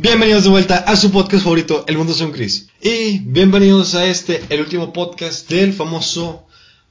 [0.00, 2.68] Bienvenidos de vuelta a su podcast favorito, El Mundo Son Chris.
[2.80, 6.46] Y bienvenidos a este, el último podcast del famoso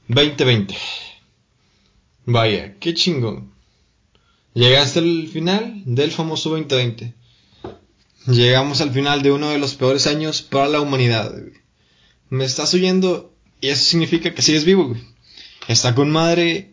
[0.08, 0.76] 2020.
[2.26, 3.50] Vaya, qué chingón.
[4.52, 7.14] Llegaste al final del famoso 2020.
[8.26, 11.34] Llegamos al final de uno de los peores años para la humanidad.
[12.28, 13.32] Me estás oyendo
[13.62, 14.94] y eso significa que sigues vivo.
[15.66, 16.72] Está con madre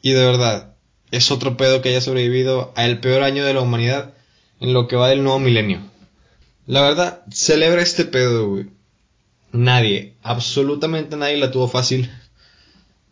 [0.00, 0.76] y de verdad
[1.10, 4.14] es otro pedo que haya sobrevivido a el peor año de la humanidad
[4.62, 5.80] en lo que va del nuevo milenio.
[6.66, 8.66] La verdad, celebra este pedo, güey.
[9.50, 12.10] Nadie, absolutamente nadie la tuvo fácil.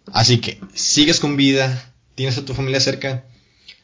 [0.07, 3.24] Así que, sigues con vida, tienes a tu familia cerca,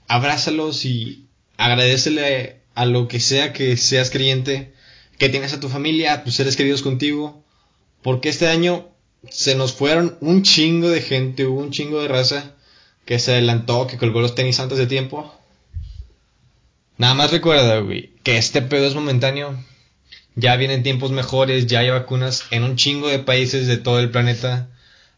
[0.07, 1.27] abrázalos y
[1.57, 4.73] agradecele a lo que sea que seas creyente,
[5.19, 7.45] que tienes a tu familia, a tus seres queridos contigo,
[8.03, 8.89] porque este año
[9.29, 12.55] se nos fueron un chingo de gente, hubo un chingo de raza
[13.05, 15.35] que se adelantó, que colgó los tenis antes de tiempo,
[16.99, 19.63] Nada más recuerda, güey, que este pedo es momentáneo.
[20.35, 24.11] Ya vienen tiempos mejores, ya hay vacunas en un chingo de países de todo el
[24.11, 24.69] planeta.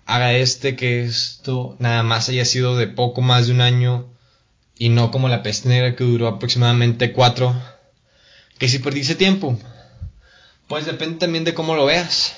[0.05, 4.09] Haga este que esto nada más haya sido de poco más de un año
[4.77, 7.55] y no como la peste negra que duró aproximadamente cuatro.
[8.59, 9.57] Que si perdiste tiempo,
[10.67, 12.37] pues depende también de cómo lo veas.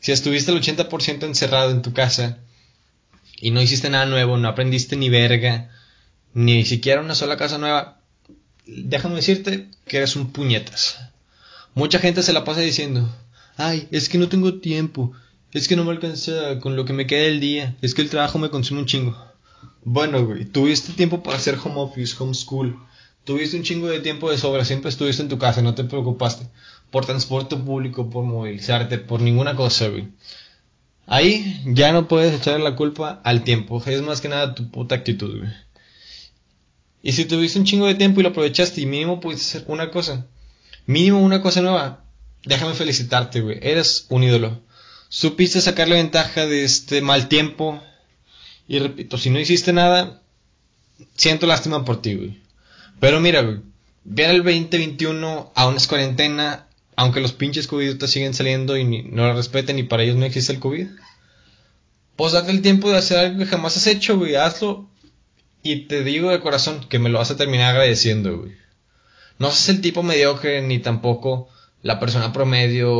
[0.00, 2.38] Si estuviste el 80% encerrado en tu casa
[3.36, 5.70] y no hiciste nada nuevo, no aprendiste ni verga,
[6.34, 7.99] ni siquiera una sola casa nueva,
[8.76, 10.98] déjame decirte que eres un puñetas.
[11.74, 13.08] Mucha gente se la pasa diciendo,
[13.56, 15.12] ay, es que no tengo tiempo,
[15.52, 18.10] es que no me alcanza con lo que me queda del día, es que el
[18.10, 19.16] trabajo me consume un chingo.
[19.84, 22.78] Bueno, güey, tuviste tiempo para hacer home office, homeschool,
[23.24, 26.46] tuviste un chingo de tiempo de sobra, siempre estuviste en tu casa, no te preocupaste
[26.90, 30.08] por transporte público, por movilizarte, por ninguna cosa, güey.
[31.06, 34.94] Ahí ya no puedes echarle la culpa al tiempo, es más que nada tu puta
[34.94, 35.50] actitud, güey.
[37.02, 39.90] Y si tuviste un chingo de tiempo y lo aprovechaste y mínimo pudiste hacer una
[39.90, 40.26] cosa,
[40.86, 42.04] mínimo una cosa nueva,
[42.44, 43.58] déjame felicitarte, güey.
[43.62, 44.60] Eres un ídolo.
[45.08, 47.82] Supiste sacarle ventaja de este mal tiempo.
[48.68, 50.22] Y repito, si no hiciste nada,
[51.16, 52.40] siento lástima por ti, güey.
[53.00, 53.60] Pero mira, güey,
[54.04, 56.66] ver el 2021 aún es cuarentena,
[56.96, 60.52] aunque los pinches COVID siguen saliendo y no lo respeten y para ellos no existe
[60.52, 60.86] el COVID.
[62.16, 64.34] Pues date el tiempo de hacer algo que jamás has hecho, güey.
[64.34, 64.89] Hazlo
[65.62, 68.52] y te digo de corazón que me lo vas a terminar agradeciendo, güey.
[69.38, 71.48] No seas el tipo mediocre ni tampoco
[71.82, 72.92] la persona promedio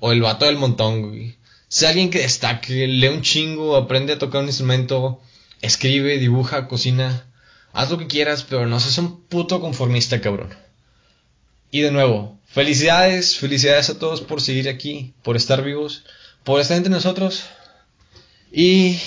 [0.00, 1.36] o el vato del montón, güey.
[1.68, 5.20] Sé alguien que destaque, lee un chingo, aprende a tocar un instrumento,
[5.62, 7.26] escribe, dibuja, cocina.
[7.72, 10.54] Haz lo que quieras, pero no seas un puto conformista, cabrón.
[11.70, 16.04] Y de nuevo, felicidades, felicidades a todos por seguir aquí, por estar vivos,
[16.44, 17.44] por estar entre nosotros.
[18.52, 18.98] Y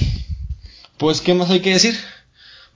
[0.97, 1.97] pues, ¿qué más hay que decir?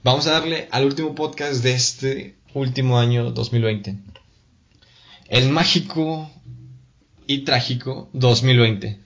[0.04, 3.96] Vamos a darle al último podcast de este último año 2020.
[5.30, 6.30] El mágico
[7.26, 9.00] y trágico 2020.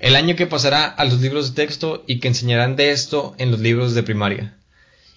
[0.00, 3.52] El año que pasará a los libros de texto y que enseñarán de esto en
[3.52, 4.56] los libros de primaria.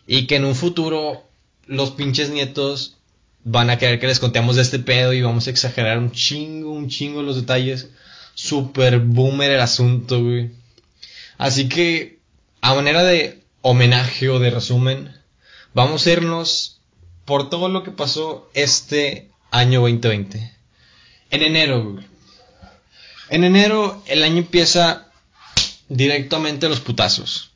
[0.05, 1.23] Y que en un futuro
[1.65, 2.97] los pinches nietos
[3.43, 6.71] van a querer que les contemos de este pedo y vamos a exagerar un chingo,
[6.71, 7.89] un chingo los detalles.
[8.35, 10.51] Super boomer el asunto, güey.
[11.39, 12.19] Así que,
[12.61, 15.22] a manera de homenaje o de resumen,
[15.73, 16.79] Vamos a irnos
[17.25, 20.53] por todo lo que pasó este año 2020.
[21.31, 21.99] En enero,
[23.29, 25.07] En enero el año empieza
[25.89, 27.51] directamente a los putazos.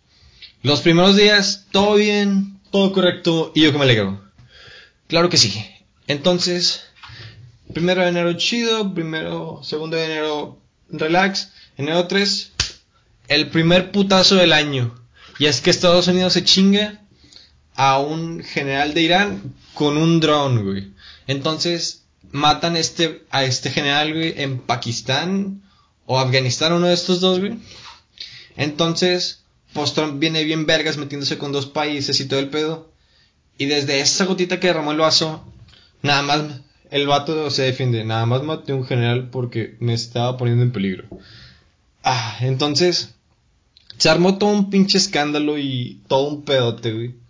[0.64, 4.20] Los primeros días, todo bien, todo correcto y yo que me alegro.
[5.08, 5.64] Claro que sí.
[6.08, 6.86] Entonces,
[7.72, 12.52] primero de enero chido, primero, segundo de enero relax, enero 3,
[13.28, 14.96] el primer putazo del año.
[15.38, 17.02] Y es que Estados Unidos se chinga
[17.78, 20.92] a un general de Irán con un dron, güey.
[21.28, 25.62] Entonces, matan este, a este general, güey, en Pakistán
[26.06, 27.54] o Afganistán, uno de estos dos, güey.
[28.58, 29.44] Entonces,
[29.74, 32.92] post viene bien vergas metiéndose con dos países y todo el pedo.
[33.60, 35.46] Y desde esa gotita que derramó el vaso,
[36.02, 36.42] nada más
[36.90, 38.04] el vato se defiende.
[38.04, 41.06] Nada más maté a un general porque me estaba poniendo en peligro.
[42.04, 43.14] Ah, entonces,
[43.98, 47.27] se armó todo un pinche escándalo y todo un pedote, güey.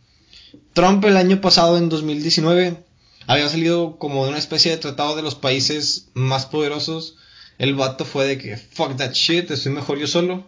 [0.74, 2.84] Trump el año pasado, en 2019,
[3.28, 7.16] había salido como de una especie de tratado de los países más poderosos.
[7.58, 10.48] El vato fue de que, fuck that shit, estoy mejor yo solo.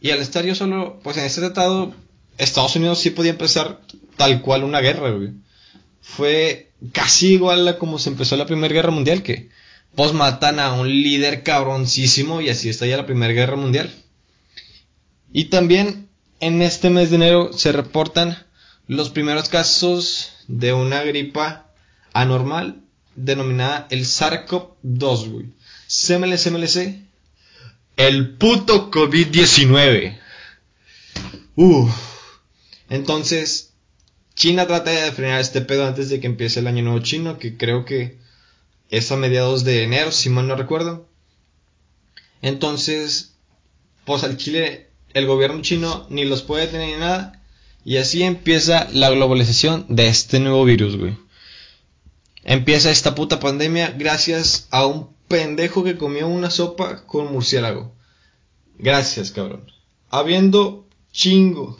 [0.00, 1.94] Y al estar yo solo, pues en este tratado,
[2.38, 3.80] Estados Unidos sí podía empezar
[4.16, 5.14] tal cual una guerra.
[6.00, 9.50] Fue casi igual a como se empezó la Primera Guerra Mundial, que
[9.94, 13.92] pues matan a un líder cabroncísimo y así está ya la Primera Guerra Mundial.
[15.32, 16.08] Y también
[16.40, 18.46] en este mes de enero se reportan
[18.90, 21.70] los primeros casos de una gripa
[22.12, 22.82] anormal
[23.14, 25.46] denominada el SARS-CoV-2, güey.
[25.86, 27.00] CMLC, CMLC.
[27.96, 30.18] El puto COVID-19.
[31.54, 31.94] Uf.
[32.88, 33.74] Entonces,
[34.34, 37.56] China trata de frenar este pedo antes de que empiece el año nuevo chino, que
[37.56, 38.18] creo que
[38.88, 41.08] es a mediados de enero, si mal no recuerdo.
[42.42, 43.36] Entonces,
[44.04, 47.39] pues al Chile, el gobierno chino ni los puede tener ni nada.
[47.84, 51.16] Y así empieza la globalización de este nuevo virus, güey.
[52.44, 57.94] Empieza esta puta pandemia gracias a un pendejo que comió una sopa con murciélago.
[58.78, 59.70] Gracias, cabrón.
[60.10, 61.78] Habiendo chingo,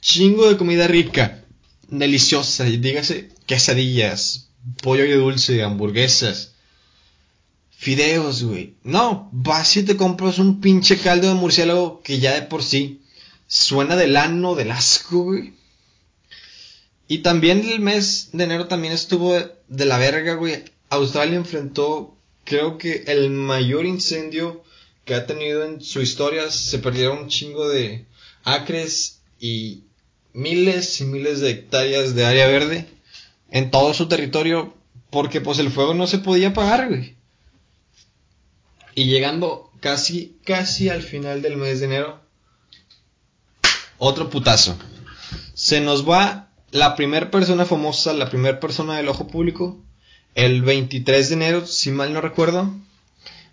[0.00, 1.44] chingo de comida rica,
[1.88, 4.48] deliciosa, y dígase quesadillas,
[4.82, 6.52] pollo y dulce, hamburguesas,
[7.70, 8.74] fideos, güey.
[8.82, 12.99] No, vas y te compras un pinche caldo de murciélago que ya de por sí
[13.50, 15.52] suena del ano, del asco, güey.
[17.08, 20.64] Y también el mes de enero también estuvo de la verga, güey.
[20.88, 24.62] Australia enfrentó, creo que el mayor incendio
[25.04, 26.48] que ha tenido en su historia.
[26.52, 28.06] Se perdieron un chingo de
[28.44, 29.82] acres y
[30.32, 32.86] miles y miles de hectáreas de área verde
[33.50, 34.72] en todo su territorio
[35.10, 37.16] porque pues el fuego no se podía apagar, güey.
[38.94, 42.20] Y llegando casi, casi al final del mes de enero,
[44.00, 44.76] otro putazo.
[45.54, 49.78] Se nos va la primera persona famosa, la primera persona del ojo público,
[50.34, 52.74] el 23 de enero, si mal no recuerdo,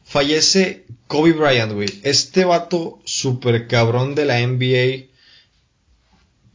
[0.03, 1.89] fallece Kobe Bryant, güey.
[2.01, 5.07] Este vato super cabrón de la NBA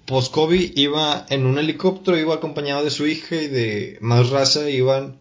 [0.07, 4.69] pues Kobe iba en un helicóptero, iba acompañado de su hija y de más raza,
[4.69, 5.21] iban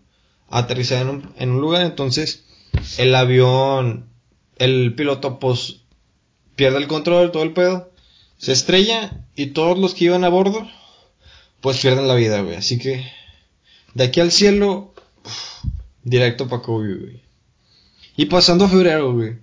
[0.50, 1.08] a aterrizar
[1.38, 2.44] en un, lugar, entonces
[2.98, 4.10] el avión,
[4.58, 5.82] el piloto pues
[6.56, 7.91] pierde el control, todo el pedo,
[8.42, 10.68] se estrella y todos los que iban a bordo
[11.62, 12.56] pues pierden la vida, güey.
[12.56, 13.06] Así que
[13.94, 14.96] de aquí al cielo,
[16.04, 17.22] directo para Kobe, güey.
[18.18, 19.38] Y pasando a febrero, güey.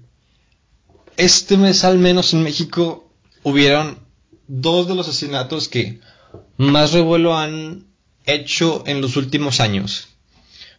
[1.16, 3.08] Este mes al menos en México
[3.44, 4.00] hubieron
[4.48, 6.00] dos de los asesinatos que
[6.56, 7.86] más revuelo han
[8.26, 10.08] hecho en los últimos años.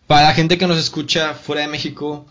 [0.07, 2.25] Para la gente que nos escucha fuera de México,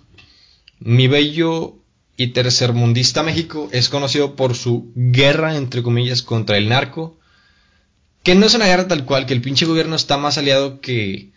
[0.81, 1.79] mi bello
[2.21, 7.17] y tercermundista México es conocido por su guerra, entre comillas, contra el narco.
[8.25, 11.31] Que no es una guerra tal cual, que el pinche gobierno está más aliado que...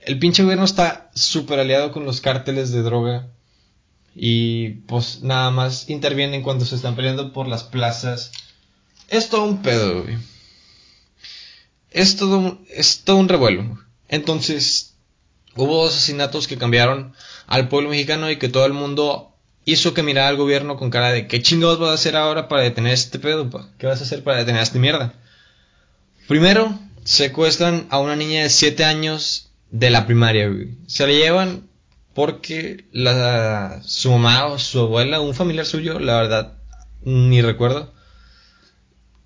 [0.00, 3.28] El pinche gobierno está súper aliado con los cárteles de droga
[4.16, 8.32] y pues nada más intervienen cuando se están peleando por las plazas.
[9.08, 10.16] Es todo un pedo, güey.
[11.92, 13.78] Es todo un, es todo un revuelo.
[14.08, 14.96] Entonces,
[15.54, 17.14] hubo dos asesinatos que cambiaron
[17.46, 21.10] al pueblo mexicano y que todo el mundo hizo que mirara al gobierno con cara
[21.10, 23.50] de ¿qué chingados vas a hacer ahora para detener este pedo?
[23.78, 25.14] ¿Qué vas a hacer para detener esta mierda?
[26.28, 30.76] Primero, secuestran a una niña de 7 años de la primaria, güey.
[30.86, 31.68] Se la llevan
[32.14, 36.52] porque la, su mamá o su abuela, un familiar suyo, la verdad,
[37.02, 37.92] ni recuerdo,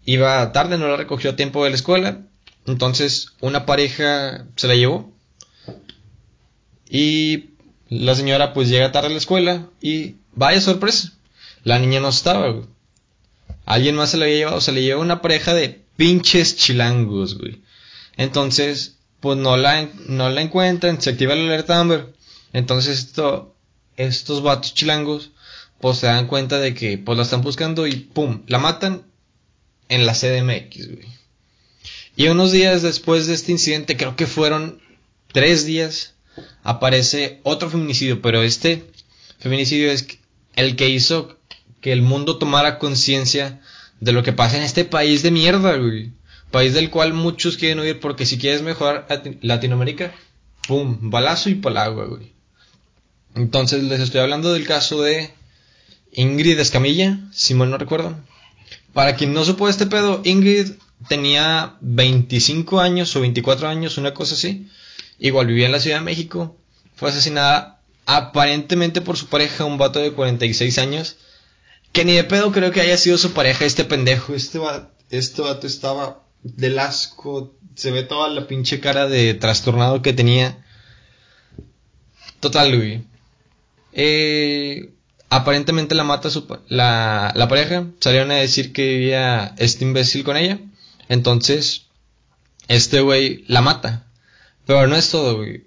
[0.05, 2.23] iba tarde, no la recogió a tiempo de la escuela,
[2.67, 5.13] entonces una pareja se la llevó
[6.89, 7.51] y
[7.89, 11.13] la señora pues llega tarde a la escuela y vaya sorpresa,
[11.65, 12.67] la niña no estaba, güey.
[13.65, 17.63] Alguien más se la había llevado, se le llevó una pareja de pinches chilangos, güey.
[18.17, 22.15] Entonces, pues no la, no la encuentran, se activa la alerta Amber
[22.53, 23.55] entonces esto,
[23.97, 25.31] estos vatos chilangos,
[25.81, 29.03] pues se dan cuenta de que pues la están buscando y pum, la matan
[29.89, 31.19] en la CDMX, güey.
[32.17, 34.81] Y unos días después de este incidente, creo que fueron
[35.33, 36.15] tres días,
[36.63, 38.85] aparece otro feminicidio, pero este
[39.39, 40.07] feminicidio es
[40.57, 41.39] el que hizo
[41.81, 43.61] que el mundo tomara conciencia
[44.01, 46.13] de lo que pasa en este país de mierda, güey.
[46.51, 49.07] País del cual muchos quieren huir porque si quieres mejorar
[49.43, 50.15] Latinoamérica,
[50.67, 52.33] pum, balazo y palagua, güey.
[53.35, 55.31] Entonces les estoy hablando del caso de
[56.13, 58.17] Ingrid Escamilla, si mal no recuerdo.
[58.93, 60.73] Para quien no supo este pedo, Ingrid
[61.07, 64.69] tenía 25 años o 24 años, una cosa así.
[65.19, 66.57] Igual vivía en la Ciudad de México.
[66.95, 71.17] Fue asesinada aparentemente por su pareja, un vato de 46 años.
[71.93, 74.35] Que ni de pedo creo que haya sido su pareja este pendejo.
[74.35, 77.55] Este vato, este vato estaba del asco.
[77.75, 80.65] Se ve toda la pinche cara de trastornado que tenía.
[82.41, 83.03] Total, güey.
[83.93, 84.93] Eh,
[85.29, 87.87] aparentemente la mata su, la, la pareja.
[88.01, 90.61] Salieron a decir que vivía este imbécil con ella.
[91.09, 91.87] Entonces,
[92.69, 94.08] este güey la mata.
[94.69, 95.65] Pero no es todo, güey.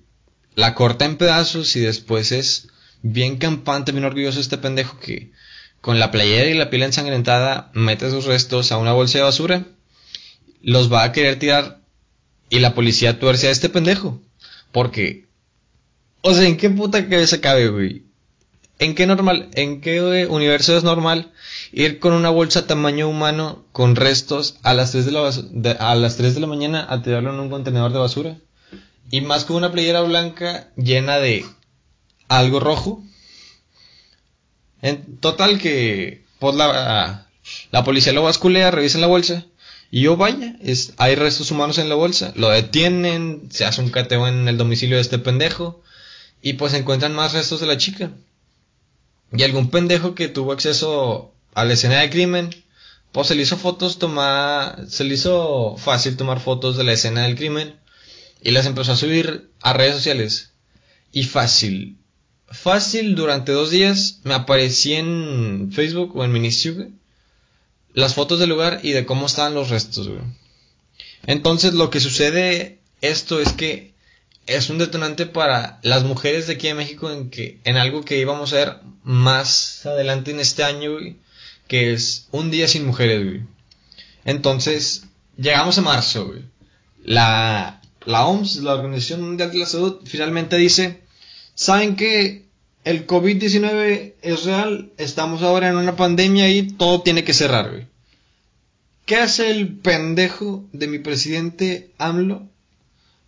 [0.53, 2.67] La corta en pedazos y después es
[3.01, 5.31] bien campante, bien orgulloso este pendejo que
[5.81, 9.65] con la playera y la piel ensangrentada mete sus restos a una bolsa de basura.
[10.61, 11.81] Los va a querer tirar
[12.51, 14.21] y la policía tuerce a este pendejo.
[14.71, 15.25] Porque,
[16.21, 18.03] o sea, ¿en qué puta cabeza cabe, güey?
[18.77, 21.31] ¿En qué normal, en qué universo es normal
[21.71, 25.27] ir con una bolsa tamaño humano con restos a las 3 de la,
[25.79, 28.37] a las 3 de la mañana a tirarlo en un contenedor de basura?
[29.11, 31.45] Y más con una playera blanca llena de
[32.29, 33.03] algo rojo.
[34.81, 37.27] En total que pues la,
[37.71, 39.45] la policía lo basculea, revisa la bolsa.
[39.91, 42.31] Y yo vaya, es, hay restos humanos en la bolsa.
[42.37, 45.83] Lo detienen, se hace un cateo en el domicilio de este pendejo.
[46.41, 48.11] Y pues encuentran más restos de la chica.
[49.33, 52.49] Y algún pendejo que tuvo acceso a la escena de crimen,
[53.11, 57.23] pues se le hizo fotos tomar, se le hizo fácil tomar fotos de la escena
[57.23, 57.80] del crimen
[58.41, 60.51] y las empezó a subir a redes sociales.
[61.11, 61.97] Y fácil,
[62.47, 66.93] fácil durante dos días me aparecí en Facebook o en Ministry,
[67.93, 70.21] las fotos del lugar y de cómo estaban los restos, güey.
[71.27, 73.93] Entonces lo que sucede esto es que
[74.47, 78.17] es un detonante para las mujeres de aquí en México en que en algo que
[78.17, 81.17] íbamos a ver más adelante en este año, güey,
[81.67, 83.41] que es un día sin mujeres, güey.
[84.25, 85.03] Entonces,
[85.37, 86.43] llegamos a marzo, güey.
[87.03, 91.01] La, la OMS, la Organización Mundial de la Salud, finalmente dice,
[91.55, 92.45] ¿saben que
[92.83, 94.91] el COVID-19 es real?
[94.97, 97.87] Estamos ahora en una pandemia y todo tiene que cerrar, güey.
[99.05, 102.47] ¿Qué hace el pendejo de mi presidente AMLO?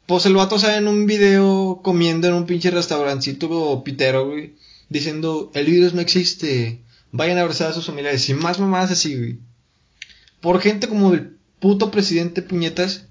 [0.05, 4.53] Pues el vato sale en un video comiendo en un pinche restaurancito pitero, güey.
[4.89, 6.79] Diciendo, el virus no existe.
[7.11, 8.27] Vayan a abrazar a sus familiares.
[8.29, 9.39] Y más mamadas así, güey.
[10.41, 13.05] Por gente como el puto presidente puñetas.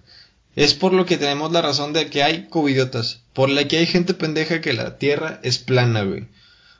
[0.54, 3.20] Es por lo que tenemos la razón de que hay covidiotas.
[3.32, 6.28] Por la que hay gente pendeja que la tierra es plana, güey.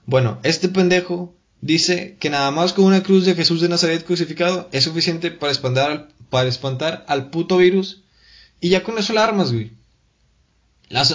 [0.05, 4.69] Bueno, este pendejo dice que nada más con una cruz de Jesús de Nazaret crucificado
[4.73, 8.03] es suficiente para espantar, para espantar al puto virus.
[8.61, 9.73] Y ya con eso la armas, güey.
[10.91, 11.11] Las,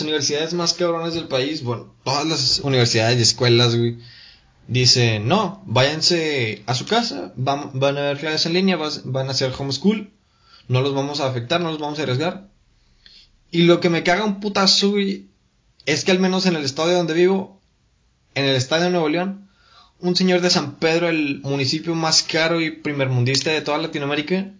[0.00, 3.98] universidades más cabronas del país, bueno, todas las universidades y escuelas, güey,
[4.68, 9.32] dicen, no, váyanse a su casa, van, van a ver clases en línea, van a
[9.32, 10.10] hacer homeschool,
[10.68, 12.48] no los vamos a afectar, no los vamos a arriesgar.
[13.50, 14.94] Y lo que me caga un putazo,
[15.86, 17.60] es que al menos en el estado de donde vivo,
[18.34, 19.48] en el estado de Nuevo León,
[20.00, 24.52] un señor de San Pedro, el municipio más caro y primermundista de toda Latinoamérica,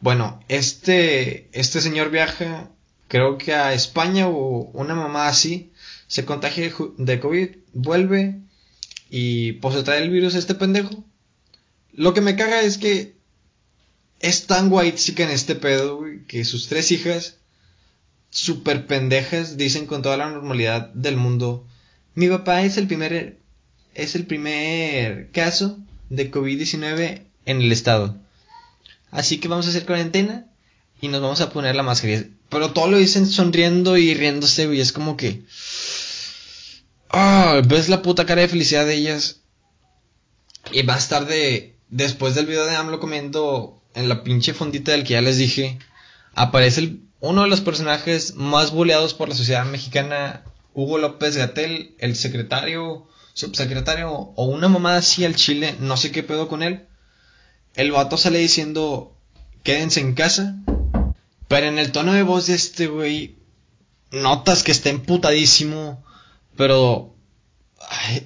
[0.00, 2.70] bueno, este, este señor viaja
[3.10, 5.72] creo que a España o una mamá así,
[6.06, 8.40] se contagia de COVID, vuelve
[9.10, 11.04] y pues se trae el virus este pendejo.
[11.92, 13.16] Lo que me caga es que
[14.20, 17.36] es tan white en este pedo, güey, que sus tres hijas,
[18.30, 21.66] super pendejas, dicen con toda la normalidad del mundo,
[22.14, 23.38] mi papá es el primer,
[23.94, 25.78] es el primer caso
[26.10, 28.16] de COVID-19 en el estado.
[29.10, 30.46] Así que vamos a hacer cuarentena
[31.00, 32.28] y nos vamos a poner la mascarilla.
[32.50, 34.80] Pero todo lo dicen sonriendo y riéndose, güey.
[34.80, 35.42] Es como que.
[37.08, 39.40] Ah, ves la puta cara de felicidad de ellas.
[40.72, 45.14] Y más tarde, después del video de AMLO comiendo en la pinche fondita del que
[45.14, 45.78] ya les dije,
[46.34, 50.44] aparece uno de los personajes más boleados por la sociedad mexicana,
[50.74, 56.22] Hugo López Gatel, el secretario, subsecretario o una mamada así al Chile, no sé qué
[56.22, 56.86] pedo con él.
[57.74, 59.16] El vato sale diciendo,
[59.62, 60.56] quédense en casa,
[61.48, 63.36] pero en el tono de voz de este güey,
[64.12, 66.04] notas que está emputadísimo.
[66.56, 67.14] Pero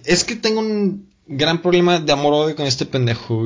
[0.05, 3.45] es que tengo un gran problema de amor-odio con este pendejo.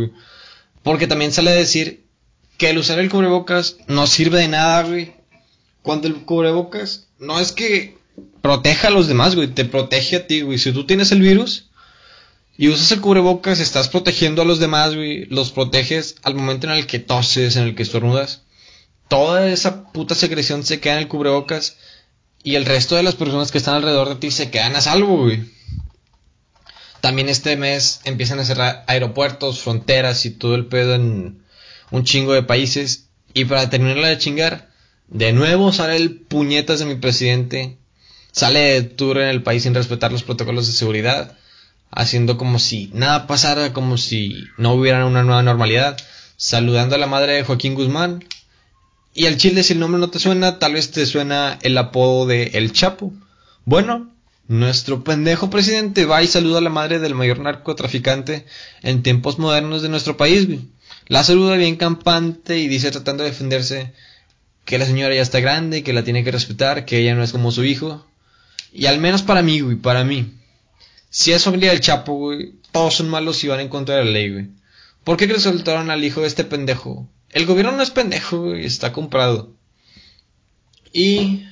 [0.82, 2.07] Porque también sale a decir
[2.58, 5.14] que el usar el cubrebocas no sirve de nada, güey.
[5.82, 7.96] Cuando el cubrebocas no es que
[8.42, 10.58] proteja a los demás, güey, te protege a ti, güey.
[10.58, 11.70] Si tú tienes el virus
[12.58, 15.24] y usas el cubrebocas, estás protegiendo a los demás, güey.
[15.26, 18.42] Los proteges al momento en el que toses, en el que estornudas
[19.08, 21.76] toda esa puta secreción se queda en el cubrebocas
[22.42, 25.16] y el resto de las personas que están alrededor de ti se quedan a salvo,
[25.16, 25.50] güey.
[27.00, 31.42] También este mes empiezan a cerrar aeropuertos, fronteras y todo el pedo en
[31.90, 33.09] un chingo de países.
[33.35, 34.71] Y para terminarla de chingar,
[35.09, 37.78] de nuevo sale el puñetas de mi presidente.
[38.33, 41.37] Sale de tour en el país sin respetar los protocolos de seguridad.
[41.90, 45.97] Haciendo como si nada pasara, como si no hubiera una nueva normalidad.
[46.37, 48.25] Saludando a la madre de Joaquín Guzmán
[49.18, 52.25] y al chile, si el nombre no te suena, tal vez te suena el apodo
[52.25, 53.12] de El Chapo.
[53.64, 54.14] Bueno,
[54.47, 58.47] nuestro pendejo presidente va y saluda a la madre del mayor narcotraficante
[58.80, 60.47] en tiempos modernos de nuestro país,
[61.08, 63.92] La saluda bien campante y dice tratando de defenderse
[64.66, 67.32] que la señora ya está grande, que la tiene que respetar, que ella no es
[67.32, 68.06] como su hijo.
[68.74, 70.34] Y al menos para mí, güey, para mí.
[71.08, 74.10] Si es familia del Chapo, güey, todos son malos y van en contra de la
[74.10, 74.48] ley, güey.
[75.04, 77.08] ¿Por qué que soltaron al hijo de este pendejo?
[77.30, 79.54] El gobierno no es pendejo, y está comprado.
[80.92, 81.44] Y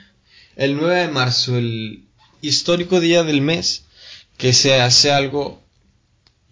[0.56, 2.04] el 9 de marzo, el
[2.42, 3.84] histórico día del mes,
[4.36, 5.62] que se hace algo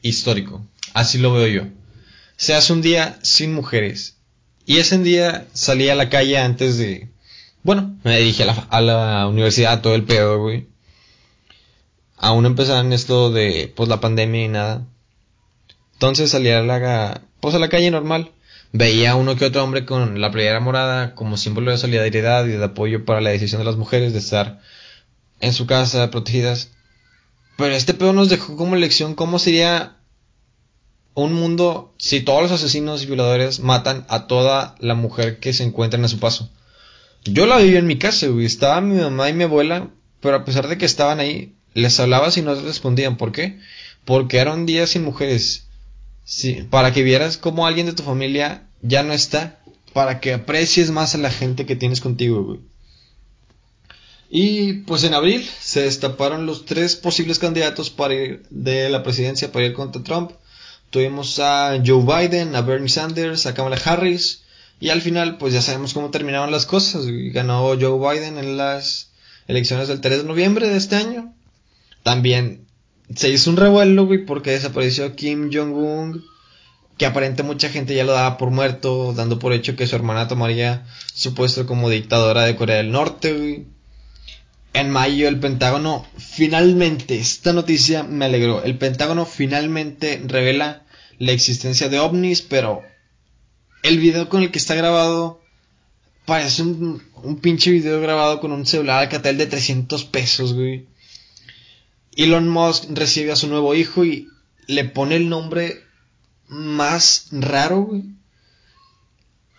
[0.01, 0.67] histórico.
[0.95, 1.84] Así lo veo yo.
[2.37, 4.17] Se hace un día sin mujeres.
[4.67, 7.09] Y ese día salí a la calle antes de...
[7.63, 10.67] Bueno, me dirigí a la, a la universidad, todo el pedo, güey.
[12.17, 14.87] Aún empezaban esto de, pues, la pandemia y nada.
[15.95, 18.33] Entonces salí a la, pues, a la calle normal.
[18.73, 22.65] Veía uno que otro hombre con la playera morada como símbolo de solidaridad y de
[22.65, 24.61] apoyo para la decisión de las mujeres de estar
[25.41, 26.71] en su casa protegidas.
[27.57, 29.97] Pero este pedo nos dejó como lección cómo sería
[31.15, 35.63] un mundo si todos los asesinos y violadores matan a toda la mujer que se
[35.63, 36.51] encuentran a su paso.
[37.25, 38.45] Yo la viví en mi casa, güey.
[38.45, 39.89] Estaba mi mamá y mi abuela,
[40.21, 43.17] pero a pesar de que estaban ahí, les hablaba y no respondían.
[43.17, 43.59] ¿Por qué?
[44.05, 45.67] Porque eran días sin mujeres.
[46.25, 49.61] Sí, para que vieras cómo alguien de tu familia ya no está.
[49.93, 52.61] Para que aprecies más a la gente que tienes contigo, güey.
[54.29, 59.53] Y pues en abril se destaparon los tres posibles candidatos para ir de la presidencia
[59.53, 60.33] para ir contra Trump.
[60.95, 64.45] Tuvimos a Joe Biden, a Bernie Sanders, a Kamala Harris.
[64.79, 67.07] Y al final, pues ya sabemos cómo terminaron las cosas.
[67.09, 69.11] Ganó Joe Biden en las
[69.49, 71.35] elecciones del 3 de noviembre de este año.
[72.05, 72.69] También
[73.13, 76.25] se hizo un revuelo, güey, porque desapareció Kim Jong-un.
[76.97, 80.29] Que aparente mucha gente ya lo daba por muerto, dando por hecho que su hermana
[80.29, 83.67] tomaría su puesto como dictadora de Corea del Norte, güey
[84.75, 90.84] en mayo el Pentágono finalmente, esta noticia me alegró, el Pentágono finalmente revela
[91.19, 92.83] la existencia de ovnis, pero
[93.83, 95.41] el video con el que está grabado
[96.25, 100.87] parece un, un pinche video grabado con un celular Alcatel de 300 pesos, güey.
[102.17, 104.29] Elon Musk recibe a su nuevo hijo y
[104.67, 105.83] le pone el nombre
[106.49, 108.05] más raro, güey.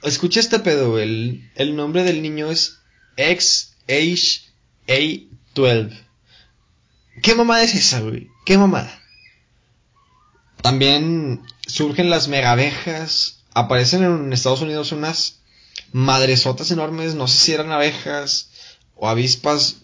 [0.03, 1.03] Escucha este pedo, güey.
[1.03, 2.79] El, el nombre del niño es
[3.17, 4.41] X H
[4.87, 6.05] a12.
[7.21, 8.29] ¿Qué mamada es esa, güey?
[8.45, 9.01] ¿Qué mamada?
[10.65, 13.43] También surgen las megabejas.
[13.53, 15.41] Aparecen en Estados Unidos unas
[15.91, 17.13] madresotas enormes.
[17.13, 18.49] No sé si eran abejas
[18.95, 19.83] o avispas.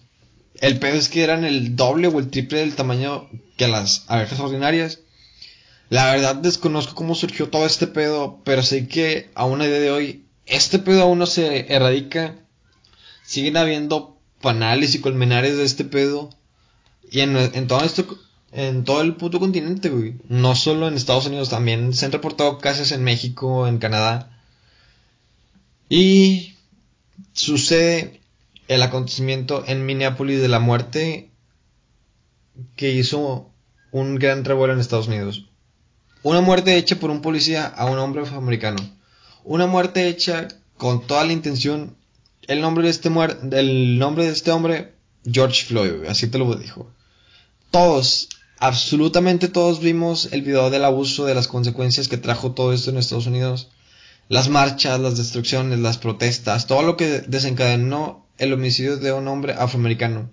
[0.60, 4.40] El pedo es que eran el doble o el triple del tamaño que las abejas
[4.40, 5.02] ordinarias.
[5.90, 9.92] La verdad desconozco cómo surgió todo este pedo, pero sé que aún a día de
[9.92, 12.38] hoy este pedo aún no se erradica.
[13.24, 16.32] Siguen habiendo panales y colmenares de este pedo.
[17.12, 18.18] Y en, todo esto,
[18.52, 20.16] en todo el puto continente, güey.
[20.28, 24.38] No solo en Estados Unidos, también se han reportado casos en México, en Canadá.
[25.90, 26.56] Y
[27.34, 28.22] sucede
[28.68, 31.30] el acontecimiento en Minneapolis de la muerte
[32.76, 33.50] que hizo
[33.92, 35.46] un gran revuelo en Estados Unidos.
[36.24, 38.78] Una muerte hecha por un policía a un hombre afroamericano.
[39.44, 41.96] Una muerte hecha con toda la intención
[42.48, 43.10] el nombre de este
[43.44, 44.94] del nombre de este hombre,
[45.26, 46.90] George Floyd, así te lo dijo.
[47.70, 48.30] Todos,
[48.62, 52.98] absolutamente todos vimos el video del abuso, de las consecuencias que trajo todo esto en
[52.98, 53.70] Estados Unidos.
[54.30, 59.54] Las marchas, las destrucciones, las protestas, todo lo que desencadenó el homicidio de un hombre
[59.54, 60.30] afroamericano.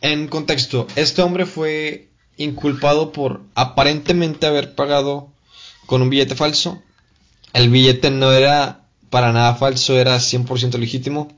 [0.00, 5.32] En contexto, este hombre fue inculpado por aparentemente haber pagado
[5.86, 6.82] con un billete falso.
[7.52, 11.28] El billete no era para nada falso, era 100% legítimo.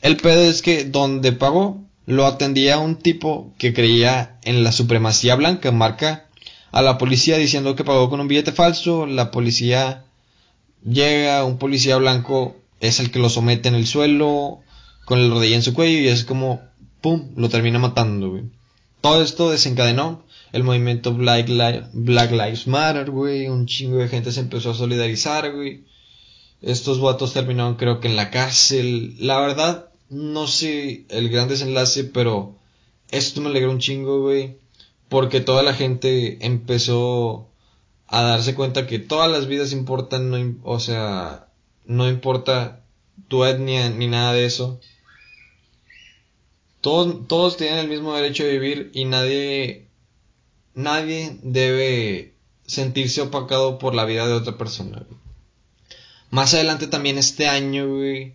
[0.00, 5.36] El pedo es que donde pagó lo atendía un tipo que creía en la supremacía
[5.36, 6.26] blanca, marca
[6.72, 10.04] a la policía diciendo que pagó con un billete falso, la policía
[10.84, 14.60] llega, un policía blanco es el que lo somete en el suelo,
[15.04, 16.60] con el rodilla en su cuello y es como,
[17.00, 18.44] ¡pum!, lo termina matando, güey.
[19.00, 24.72] Todo esto desencadenó el movimiento Black, Lives Matter, güey, un chingo de gente se empezó
[24.72, 25.84] a solidarizar, güey.
[26.60, 29.14] Estos vatos terminaron creo que en la cárcel.
[29.18, 32.56] La verdad, no sé el gran desenlace, pero
[33.10, 34.58] esto me alegró un chingo, güey.
[35.08, 37.48] Porque toda la gente empezó
[38.06, 41.48] a darse cuenta que todas las vidas importan, o sea,
[41.84, 42.84] no importa
[43.28, 44.80] tu etnia ni nada de eso.
[46.80, 49.88] Todos, todos tienen el mismo derecho de vivir y nadie,
[50.74, 52.34] nadie debe
[52.66, 55.04] sentirse opacado por la vida de otra persona.
[56.30, 58.34] Más adelante también este año, güey.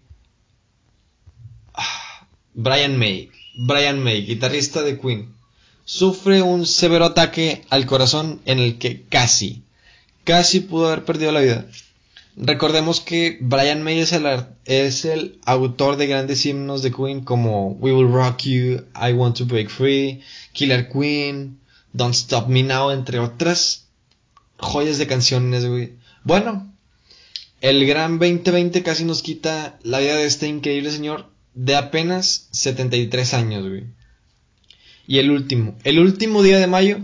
[2.55, 3.29] Brian May.
[3.55, 5.33] Brian May, guitarrista de Queen.
[5.83, 9.61] Sufre un severo ataque al corazón en el que casi,
[10.23, 11.67] casi pudo haber perdido la vida.
[12.37, 14.25] Recordemos que Brian May es el,
[14.65, 19.37] es el autor de grandes himnos de Queen como We Will Rock You, I Want
[19.37, 21.59] to Break Free, Killer Queen,
[21.93, 23.85] Don't Stop Me Now, entre otras
[24.57, 25.65] joyas de canciones.
[26.23, 26.73] Bueno,
[27.61, 31.34] el gran 2020 casi nos quita la vida de este increíble señor.
[31.55, 33.85] De apenas 73 años, güey.
[35.07, 36.99] Y el último, el último día de mayo,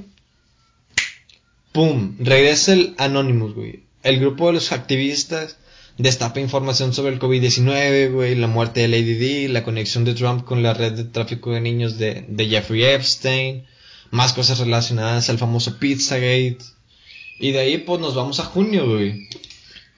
[1.72, 2.16] ¡pum!
[2.20, 3.84] Regresa el Anonymous, güey.
[4.04, 5.58] El grupo de los activistas
[5.98, 10.44] destapa información sobre el COVID-19, güey, la muerte de Lady D, la conexión de Trump
[10.44, 13.66] con la red de tráfico de niños de, de Jeffrey Epstein,
[14.10, 16.58] más cosas relacionadas al famoso Pizzagate.
[17.40, 19.28] Y de ahí pues nos vamos a junio, güey.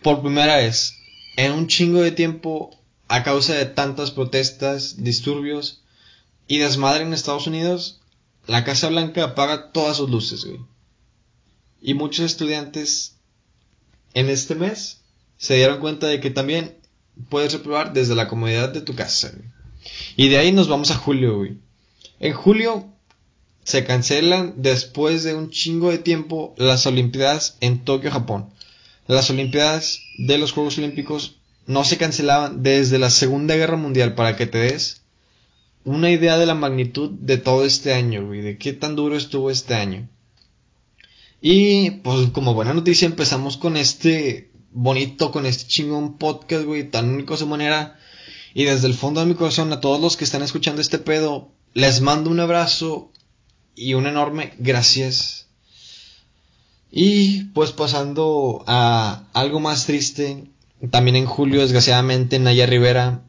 [0.01, 0.95] Por primera vez,
[1.37, 5.81] en un chingo de tiempo, a causa de tantas protestas, disturbios
[6.47, 8.01] y desmadre en Estados Unidos,
[8.47, 10.59] la Casa Blanca apaga todas sus luces, güey.
[11.81, 13.15] Y muchos estudiantes
[14.13, 15.01] en este mes
[15.37, 16.77] se dieron cuenta de que también
[17.29, 19.31] puedes reprobar desde la comodidad de tu casa.
[19.31, 19.49] Güey.
[20.15, 21.57] Y de ahí nos vamos a julio, güey.
[22.19, 22.85] En julio
[23.63, 28.49] se cancelan después de un chingo de tiempo las Olimpiadas en Tokio, Japón.
[29.07, 34.36] Las Olimpiadas de los Juegos Olímpicos no se cancelaban desde la Segunda Guerra Mundial para
[34.36, 35.04] que te des
[35.86, 39.49] una idea de la magnitud de todo este año, güey, de qué tan duro estuvo
[39.49, 40.08] este año.
[41.41, 47.10] Y pues como buena noticia empezamos con este bonito, con este chingón podcast, güey, tan
[47.10, 47.99] único su manera.
[48.54, 51.52] Y desde el fondo de mi corazón a todos los que están escuchando este pedo,
[51.73, 53.12] les mando un abrazo
[53.76, 55.47] y un enorme gracias.
[56.91, 60.45] Y pues pasando a algo más triste,
[60.91, 63.23] también en julio desgraciadamente Naya Rivera.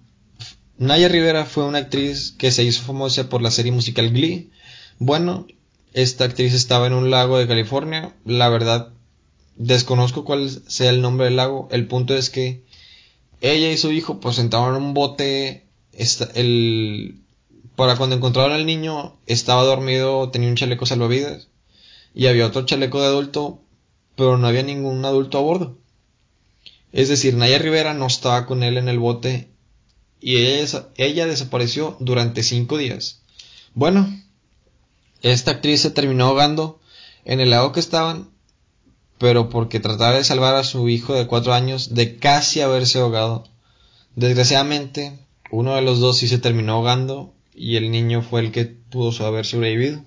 [0.78, 4.50] Naya Rivera fue una actriz que se hizo famosa por la serie musical Glee.
[4.98, 5.46] Bueno,
[5.92, 8.14] esta actriz estaba en un lago de California.
[8.24, 8.92] La verdad,
[9.56, 11.68] desconozco cuál sea el nombre del lago.
[11.70, 12.64] El punto es que
[13.40, 15.66] ella y su hijo pues en un bote.
[16.34, 17.20] el,
[17.76, 21.48] para cuando encontraron al niño, estaba dormido, tenía un chaleco salvavidas.
[22.14, 23.60] Y había otro chaleco de adulto,
[24.16, 25.78] pero no había ningún adulto a bordo.
[26.94, 29.48] Es decir, Naya Rivera no estaba con él en el bote
[30.20, 33.20] y ella, desapareció durante cinco días.
[33.74, 34.08] Bueno,
[35.20, 36.80] esta actriz se terminó ahogando
[37.24, 38.30] en el lago que estaban,
[39.18, 43.48] pero porque trataba de salvar a su hijo de cuatro años de casi haberse ahogado.
[44.14, 45.18] Desgraciadamente,
[45.50, 49.26] uno de los dos sí se terminó ahogando y el niño fue el que pudo
[49.26, 50.04] haber sobrevivido.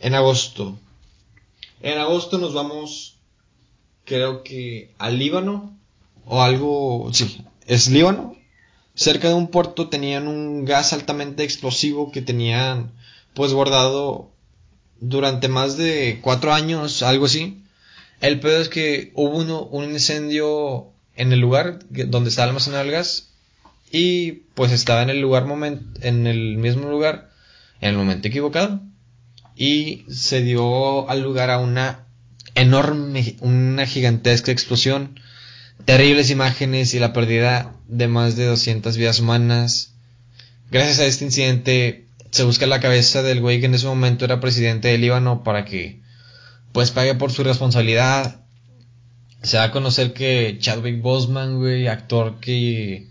[0.00, 0.76] En agosto.
[1.82, 3.17] En agosto nos vamos,
[4.08, 5.78] creo que al Líbano
[6.24, 8.34] o algo, sí, es Líbano.
[8.94, 12.90] Cerca de un puerto tenían un gas altamente explosivo que tenían
[13.34, 14.30] pues guardado
[14.98, 17.62] durante más de cuatro años, algo así.
[18.20, 22.90] El peor es que hubo uno, un incendio en el lugar donde estaba almacenado el
[22.90, 23.28] gas
[23.92, 25.46] y pues estaba en el lugar
[26.00, 27.30] en el mismo lugar
[27.80, 28.80] en el momento equivocado
[29.56, 32.07] y se dio al lugar a una
[32.54, 35.20] enorme, una gigantesca explosión,
[35.84, 39.94] terribles imágenes y la pérdida de más de 200 vidas humanas.
[40.70, 44.40] Gracias a este incidente se busca la cabeza del güey que en ese momento era
[44.40, 46.00] presidente del Líbano para que
[46.72, 48.42] pues pague por su responsabilidad.
[49.42, 53.08] Se da a conocer que Chadwick Boseman, güey, actor que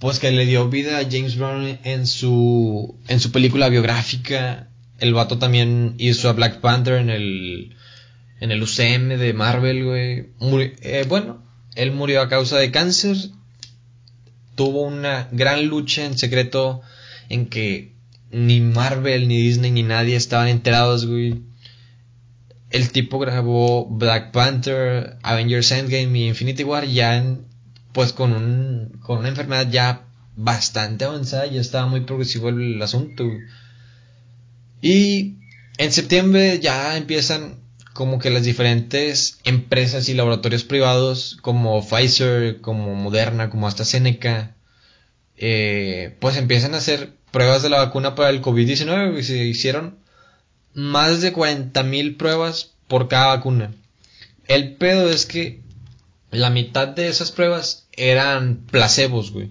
[0.00, 4.68] pues que le dio vida a James Brown en su en su película biográfica.
[4.98, 7.76] El vato también hizo a Black Panther en el
[8.44, 10.28] en el UCM de Marvel, güey.
[10.82, 11.42] Eh, bueno,
[11.76, 13.16] él murió a causa de cáncer.
[14.54, 16.82] Tuvo una gran lucha en secreto
[17.30, 17.94] en que
[18.30, 21.40] ni Marvel, ni Disney, ni nadie estaban enterados, güey.
[22.68, 27.46] El tipo grabó Black Panther, Avengers Endgame y Infinity War ya en,
[27.92, 30.04] pues con un, con una enfermedad ya
[30.36, 33.24] bastante avanzada, ya estaba muy progresivo el, asunto.
[34.82, 35.36] Y
[35.78, 37.63] en septiembre ya empiezan
[37.94, 44.56] como que las diferentes empresas y laboratorios privados como Pfizer, como Moderna, como hasta Seneca,
[45.36, 49.96] eh, pues empiezan a hacer pruebas de la vacuna para el COVID-19 y se hicieron
[50.74, 53.72] más de 40.000 pruebas por cada vacuna.
[54.48, 55.60] El pedo es que
[56.32, 59.50] la mitad de esas pruebas eran placebos, güey.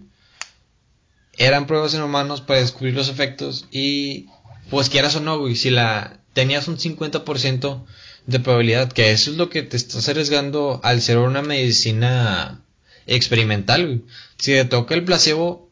[1.37, 4.27] Eran pruebas en humanos para descubrir los efectos y
[4.69, 7.85] pues quieras o no, güey, si la tenías un 50%
[8.25, 12.61] de probabilidad, que eso es lo que te estás arriesgando al ser una medicina
[13.05, 14.01] experimental, güey.
[14.37, 15.69] Si te toca el placebo,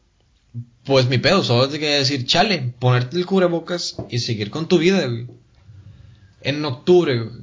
[0.84, 4.78] pues mi pedo, solo te quería decir, chale, ponerte el cubrebocas y seguir con tu
[4.78, 5.26] vida, güey.
[6.42, 7.42] En octubre, güey.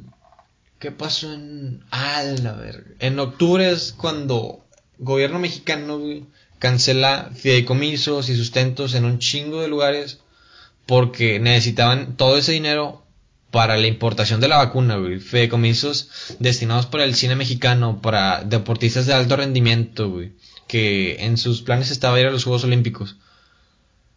[0.79, 1.83] ¿Qué pasó en...
[1.91, 2.91] Ah, la verga.
[2.99, 4.65] En octubre es cuando
[4.97, 6.25] gobierno mexicano, güey,
[6.57, 10.19] cancela fideicomisos y sustentos en un chingo de lugares
[10.85, 13.03] porque necesitaban todo ese dinero
[13.51, 15.19] para la importación de la vacuna, güey.
[15.19, 16.09] Fideicomisos
[16.39, 20.33] destinados para el cine mexicano, para deportistas de alto rendimiento, güey
[20.69, 23.17] que en sus planes estaba ir a los Juegos Olímpicos.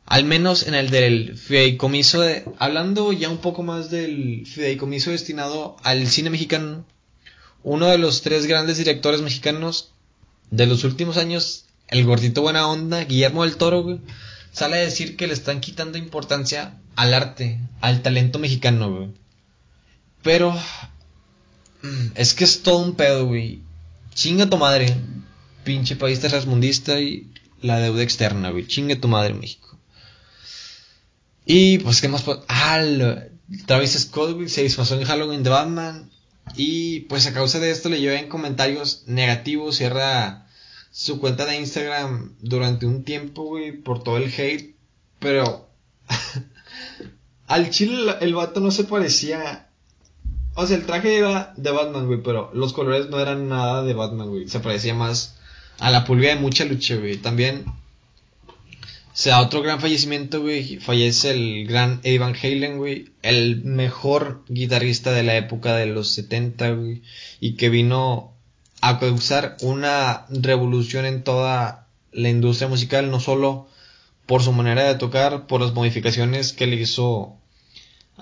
[0.05, 2.45] Al menos en el del fideicomiso de...
[2.59, 6.85] Hablando ya un poco más del fideicomiso destinado al cine mexicano,
[7.63, 9.93] uno de los tres grandes directores mexicanos
[10.51, 14.01] de los últimos años, el gordito buena onda, Guillermo del Toro, güey,
[14.53, 19.22] sale a decir que le están quitando importancia al arte, al talento mexicano, güey.
[20.23, 20.53] Pero
[21.83, 23.61] mm, es que es todo un pedo, güey.
[24.15, 24.95] Chinga tu madre,
[25.65, 27.31] pinche país tercermundista y
[27.61, 28.67] la deuda externa, güey.
[28.67, 29.79] Chinga tu madre, México.
[31.45, 32.25] Y pues, ¿qué más?
[32.49, 32.81] Ah,
[33.67, 36.11] Travis Scott, güey, se disfrazó en Halloween de Batman.
[36.57, 39.77] Y pues a causa de esto le llevé en comentarios negativos.
[39.77, 40.47] Cierra
[40.91, 44.75] su cuenta de Instagram durante un tiempo, güey, por todo el hate.
[45.19, 45.69] Pero
[47.47, 49.69] al chile el vato no se parecía.
[50.55, 53.95] O sea, el traje era de Batman, güey, pero los colores no eran nada de
[53.95, 54.49] Batman, güey.
[54.49, 55.37] Se parecía más
[55.79, 57.17] a la pulga de mucha lucha, güey.
[57.17, 57.65] También
[59.15, 60.79] se da otro gran fallecimiento, güey.
[60.79, 63.11] Fallece el gran Eddie Van Halen, güey.
[63.23, 67.03] El mejor guitarrista de la época de los 70, güey.
[67.41, 68.33] Y que vino
[68.83, 73.69] a causar una revolución en toda la industria musical, no solo
[74.27, 77.37] por su manera de tocar, por las modificaciones que le hizo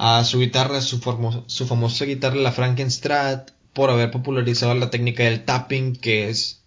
[0.02, 0.98] a su guitarra, su,
[1.46, 6.62] su famosa guitarra, la Frankenstrat, por haber popularizado la técnica del tapping, que es,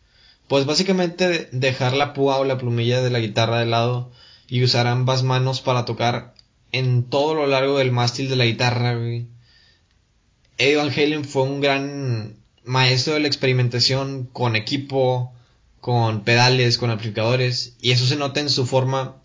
[0.47, 4.11] pues básicamente dejar la púa o la plumilla de la guitarra de lado
[4.47, 6.35] y usar ambas manos para tocar
[6.71, 12.35] en todo lo largo del mástil de la guitarra, Eddie Van Halen fue un gran
[12.63, 15.33] maestro de la experimentación con equipo,
[15.81, 19.15] con pedales, con amplificadores, y eso se nota en su forma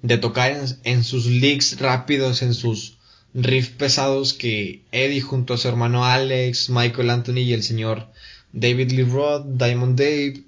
[0.00, 2.96] de tocar en, sus licks rápidos, en sus
[3.34, 8.06] riffs pesados que Eddie junto a su hermano Alex, Michael Anthony y el señor
[8.52, 10.44] David Lee Roth, Diamond Dave,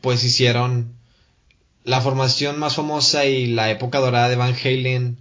[0.00, 0.94] pues hicieron
[1.84, 5.18] la formación más famosa y la época dorada de Van Halen.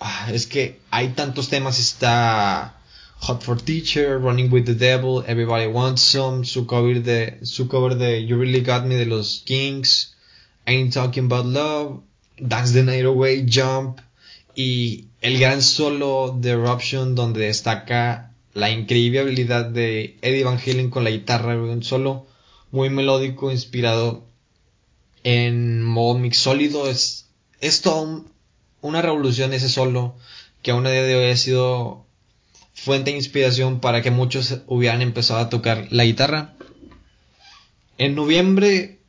[0.00, 2.76] Ah, es que hay tantos temas, está
[3.20, 7.96] Hot for Teacher, Running with the Devil, Everybody Wants Some, su cover de, su cover
[7.96, 10.16] de You Really Got Me de los Kings,
[10.66, 12.00] Ain't Talking About Love,
[12.38, 14.00] Dance the Night Away, Jump,
[14.56, 20.88] y el gran solo de Eruption donde destaca la increíble habilidad de Eddie Van Halen
[20.88, 22.26] con la guitarra, un solo
[22.70, 24.24] muy melódico, inspirado
[25.22, 27.28] en modo mix sólido, es,
[27.60, 28.24] es todo
[28.80, 30.16] una revolución ese solo
[30.62, 32.06] que aún a día de hoy ha sido
[32.72, 36.54] fuente de inspiración para que muchos hubieran empezado a tocar la guitarra.
[37.98, 39.00] En noviembre,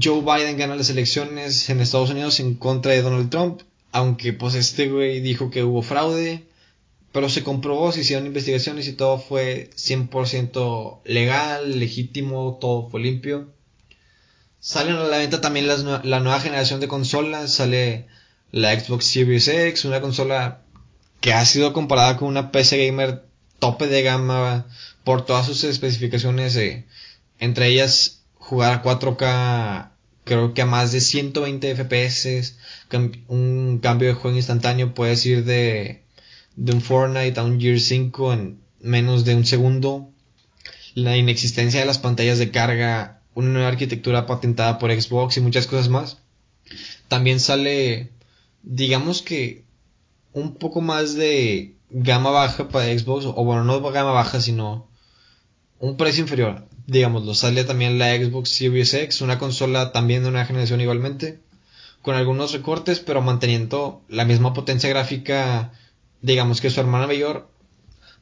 [0.00, 4.54] Joe Biden gana las elecciones en Estados Unidos en contra de Donald Trump, aunque pues
[4.54, 6.44] este güey dijo que hubo fraude,
[7.12, 13.52] pero se comprobó, se hicieron investigaciones y todo fue 100% legal, legítimo, todo fue limpio.
[14.60, 18.06] Salen a la venta también la nueva generación de consolas, sale
[18.50, 20.62] la Xbox Series X, una consola
[21.20, 23.24] que ha sido comparada con una PC gamer
[23.58, 24.66] tope de gama
[25.04, 26.58] por todas sus especificaciones,
[27.38, 29.91] entre ellas jugar a 4K,
[30.24, 32.56] creo que a más de 120 FPS,
[33.28, 36.02] un cambio de juego instantáneo, puedes ir de,
[36.56, 40.08] de un Fortnite a un Gear 5 en menos de un segundo,
[40.94, 45.66] la inexistencia de las pantallas de carga, una nueva arquitectura patentada por Xbox y muchas
[45.66, 46.18] cosas más.
[47.08, 48.10] También sale,
[48.62, 49.64] digamos que
[50.32, 54.88] un poco más de gama baja para Xbox, o bueno, no gama baja, sino
[55.78, 57.34] un precio inferior, digámoslo.
[57.34, 61.40] Sale también la Xbox Series X, una consola también de una generación igualmente,
[62.02, 65.72] con algunos recortes, pero manteniendo la misma potencia gráfica,
[66.20, 67.48] digamos que su hermana mayor,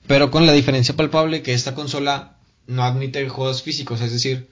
[0.07, 4.49] pero con la diferencia palpable que esta consola no admite juegos físicos, es decir,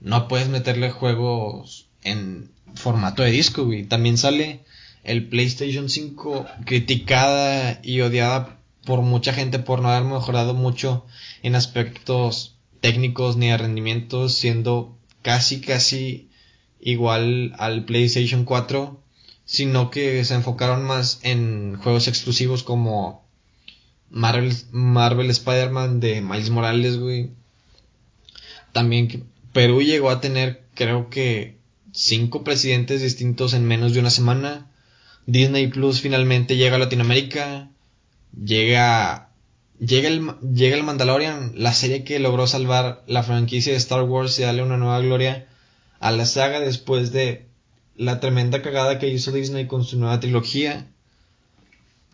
[0.00, 4.64] no puedes meterle juegos en formato de disco, y También sale
[5.04, 11.06] el PlayStation 5 criticada y odiada por mucha gente por no haber mejorado mucho
[11.42, 12.51] en aspectos
[12.82, 16.28] técnicos ni de rendimiento, siendo casi casi
[16.80, 19.00] igual al PlayStation 4,
[19.46, 23.24] sino que se enfocaron más en juegos exclusivos como
[24.10, 27.30] Marvel, Marvel Spider-Man de Miles Morales, güey.
[28.72, 31.56] También Perú llegó a tener, creo que,
[31.92, 34.66] cinco presidentes distintos en menos de una semana
[35.26, 37.68] Disney Plus finalmente llega a Latinoamérica.
[38.44, 39.28] Llega.
[39.84, 44.38] Llega el, llega el Mandalorian, la serie que logró salvar la franquicia de Star Wars
[44.38, 45.48] y darle una nueva gloria
[45.98, 47.46] a la saga después de
[47.96, 50.86] la tremenda cagada que hizo Disney con su nueva trilogía.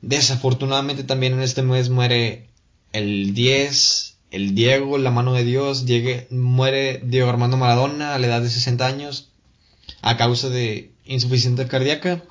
[0.01, 2.49] Desafortunadamente también en este mes muere
[2.93, 5.85] el 10, el Diego, la mano de Dios,
[6.31, 9.29] muere Diego Armando Maradona a la edad de 60 años
[10.01, 12.23] a causa de insuficiencia cardíaca.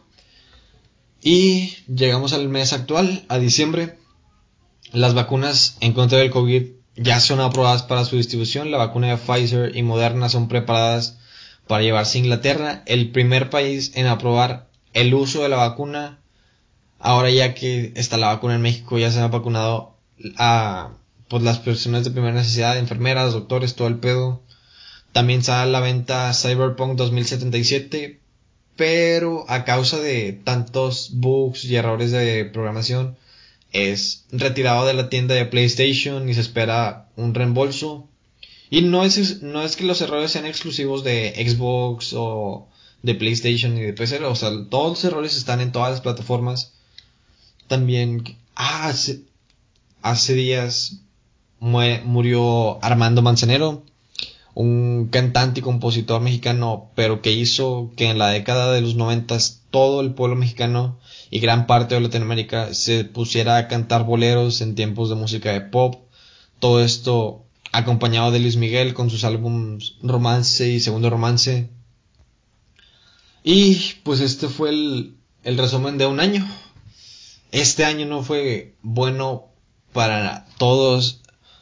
[1.22, 3.98] Y llegamos al mes actual, a diciembre.
[4.92, 6.64] Las vacunas en contra del COVID
[6.96, 8.72] ya son aprobadas para su distribución.
[8.72, 11.18] La vacuna de Pfizer y Moderna son preparadas
[11.68, 16.20] para llevarse a Inglaterra, el primer país en aprobar el uso de la vacuna.
[17.00, 19.98] Ahora ya que está la vacuna en México, ya se han vacunado
[20.38, 20.94] a
[21.28, 24.42] pues, las personas de primera necesidad, enfermeras, doctores, todo el pedo.
[25.12, 28.20] También sale a la venta Cyberpunk 2077,
[28.76, 33.18] pero a causa de tantos bugs y errores de programación,
[33.72, 38.08] es retirado de la tienda de PlayStation y se espera un reembolso.
[38.70, 42.68] Y no es, no es que los errores sean exclusivos de Xbox o
[43.04, 46.74] de PlayStation y de PC, o sea, todos los errores están en todas las plataformas.
[47.68, 48.24] También,
[48.56, 49.22] ah, hace,
[50.02, 51.02] hace días
[51.60, 53.84] murió Armando Manzanero,
[54.54, 59.57] un cantante y compositor mexicano, pero que hizo que en la década de los noventas
[59.70, 61.00] todo el pueblo mexicano
[61.30, 65.62] y gran parte de Latinoamérica se pusiera a cantar boleros en tiempos de música de
[65.62, 66.08] pop.
[66.60, 71.70] Todo esto acompañado de Luis Miguel con sus álbumes Romance y Segundo Romance.
[73.44, 76.48] Y pues este fue el, el resumen de un año.
[77.52, 79.46] Este año no fue bueno
[79.94, 81.22] para todos,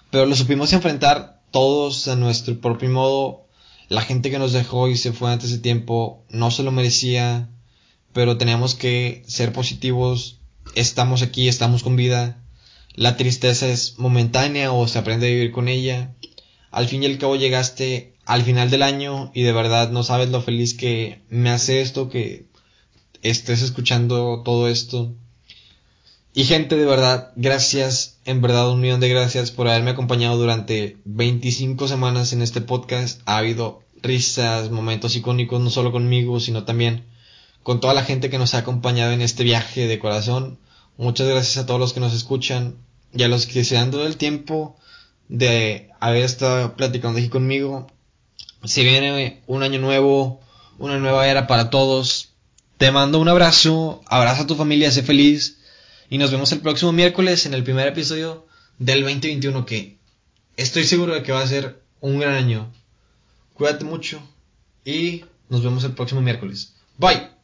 [0.10, 3.46] pero lo supimos enfrentar todos a nuestro propio modo.
[3.88, 7.50] La gente que nos dejó y se fue antes de tiempo no se lo merecía,
[8.16, 10.40] pero teníamos que ser positivos.
[10.74, 12.42] Estamos aquí, estamos con vida
[12.96, 16.16] la tristeza es momentánea o se aprende a vivir con ella.
[16.72, 20.30] Al fin y al cabo llegaste al final del año y de verdad no sabes
[20.30, 22.48] lo feliz que me hace esto, que
[23.22, 25.14] estés escuchando todo esto.
[26.34, 30.98] Y gente, de verdad, gracias, en verdad un millón de gracias por haberme acompañado durante
[31.06, 33.22] 25 semanas en este podcast.
[33.26, 37.06] Ha habido risas, momentos icónicos, no solo conmigo, sino también
[37.66, 40.60] con toda la gente que nos ha acompañado en este viaje de corazón.
[40.98, 42.76] Muchas gracias a todos los que nos escuchan
[43.12, 44.78] y a los que se han dado el tiempo
[45.30, 47.88] de haber estado platicando aquí conmigo.
[48.66, 50.42] Se viene un año nuevo,
[50.78, 52.34] una nueva era para todos.
[52.78, 55.58] Te mando un abrazo, abraza a tu familia, sé feliz
[56.08, 58.46] y nos vemos el próximo miércoles en el primer episodio
[58.78, 59.98] del 2021 que
[60.56, 62.72] estoy seguro de que va a ser un gran año.
[63.56, 64.22] Cuídate mucho
[64.86, 66.76] y nos vemos el próximo miércoles.
[67.00, 67.35] Bye.